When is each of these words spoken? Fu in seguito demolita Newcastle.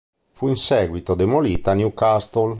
Fu 0.33 0.47
in 0.47 0.55
seguito 0.55 1.13
demolita 1.13 1.75
Newcastle. 1.75 2.49